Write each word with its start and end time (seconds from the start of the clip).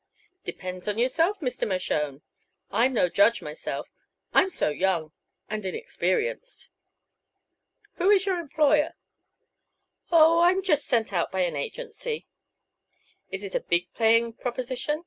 "Depends 0.43 0.87
on 0.87 0.97
yourself, 0.97 1.41
Mr. 1.41 1.67
Mershone; 1.67 2.23
I'm 2.71 2.91
no 2.91 3.07
judge, 3.07 3.39
myself. 3.43 3.87
I'm 4.33 4.49
so 4.49 4.69
young 4.69 5.11
and 5.47 5.63
inexperienced." 5.63 6.69
"Who 7.97 8.09
is 8.09 8.25
your 8.25 8.39
employer?" 8.39 8.95
"Oh, 10.11 10.39
I'm 10.41 10.63
just 10.63 10.85
sent 10.87 11.13
out 11.13 11.31
by 11.31 11.41
an 11.41 11.55
agency." 11.55 12.25
"Is 13.29 13.43
it 13.43 13.53
a 13.53 13.59
big 13.59 13.93
paying 13.93 14.33
proposition?" 14.33 14.99